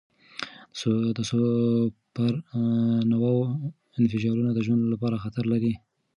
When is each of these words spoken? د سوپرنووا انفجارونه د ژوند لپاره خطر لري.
د 1.17 1.19
سوپرنووا 1.29 3.35
انفجارونه 3.99 4.51
د 4.53 4.59
ژوند 4.65 4.83
لپاره 4.93 5.15
خطر 5.23 5.43
لري. 5.53 5.73